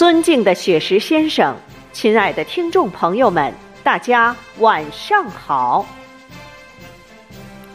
[0.00, 1.54] 尊敬的雪石先生，
[1.92, 3.52] 亲爱的听众朋友们，
[3.84, 5.84] 大家晚上好。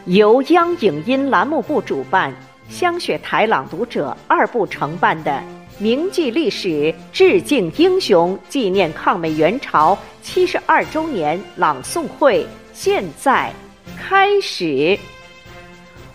[0.05, 2.33] 由央影音栏目部主办，
[2.67, 5.40] 香雪台朗读者二部承办的
[5.77, 13.53] “铭记历史、致敬英雄、纪念抗美援朝七十二周年”朗诵会现在
[13.96, 14.97] 开始。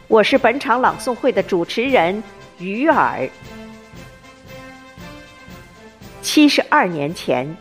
[0.09, 2.21] 我是本场朗诵会的主持人
[2.59, 3.31] 于尔。
[6.23, 7.57] 七十二年前，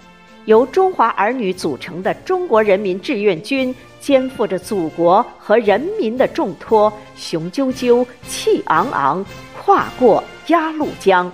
[0.45, 9.25] 由中华儿女组成的中国人民志愿军，肩负着祖国和人民的重托，雄赳赳、气昂昂，
[9.57, 11.31] 跨过鸭绿江。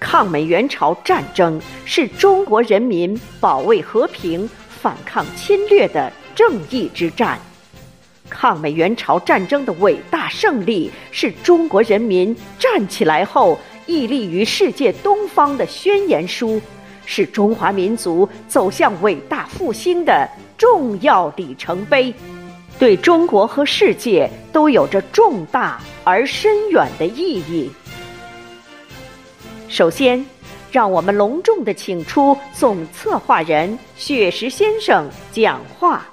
[0.00, 7.38] 抗美援朝战争是中国人民保卫和平、反抗侵略的正义之战。
[8.28, 13.58] 抗美援朝战争的伟大胜利，是中国人民站起来后。
[13.86, 16.60] 屹立于世界东方的宣言书，
[17.04, 22.12] 是中华民族走向伟大复兴的重要里程碑，
[22.78, 27.70] 对中国和世界都有着重大而深远的意义。
[29.68, 30.24] 首先，
[30.72, 36.06] 让我们隆重的请出总策划人雪石先生讲话。